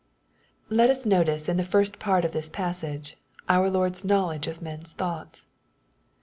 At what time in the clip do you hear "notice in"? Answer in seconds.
1.05-1.57